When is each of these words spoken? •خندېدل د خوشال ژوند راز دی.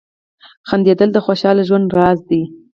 •خندېدل 0.67 1.09
د 1.13 1.17
خوشال 1.25 1.57
ژوند 1.67 1.87
راز 1.97 2.19
دی. 2.29 2.43